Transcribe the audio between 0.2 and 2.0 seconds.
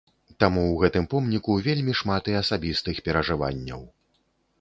Таму ў гэтым помніку вельмі